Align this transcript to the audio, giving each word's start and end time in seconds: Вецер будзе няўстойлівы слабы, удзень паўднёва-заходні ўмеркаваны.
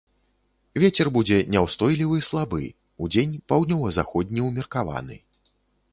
Вецер 0.83 1.07
будзе 1.17 1.37
няўстойлівы 1.55 2.17
слабы, 2.29 2.63
удзень 3.09 3.39
паўднёва-заходні 3.53 4.39
ўмеркаваны. 4.51 5.17